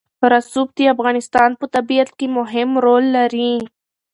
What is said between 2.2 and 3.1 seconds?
مهم رول